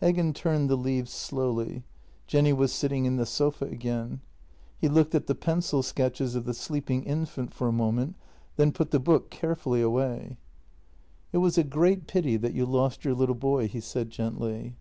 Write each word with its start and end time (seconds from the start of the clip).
Heggen 0.00 0.32
turned 0.32 0.70
the 0.70 0.76
leaves 0.76 1.10
slowly. 1.10 1.82
Jenny 2.28 2.52
was 2.52 2.72
sitting 2.72 3.04
in 3.04 3.16
the 3.16 3.26
sofa 3.26 3.64
again. 3.64 4.20
He 4.78 4.88
looked 4.88 5.12
at 5.12 5.26
the 5.26 5.34
pencil 5.34 5.82
sketches 5.82 6.36
of 6.36 6.44
the 6.44 6.54
sleeping 6.54 7.02
infant 7.02 7.52
for 7.52 7.66
a 7.66 7.72
moment, 7.72 8.14
then 8.54 8.70
put 8.70 8.92
the 8.92 9.00
book 9.00 9.28
carefully 9.28 9.82
away. 9.82 10.36
268 11.32 11.32
JENNY" 11.32 11.32
It 11.32 11.38
was 11.38 11.58
a 11.58 11.64
great 11.64 12.06
pity 12.06 12.36
that 12.36 12.54
you 12.54 12.64
lost 12.64 13.04
your 13.04 13.14
little 13.14 13.34
boy," 13.34 13.66
he 13.66 13.80
said 13.80 14.08
gently. 14.10 14.76